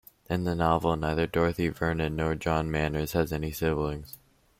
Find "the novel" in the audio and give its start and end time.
0.45-0.95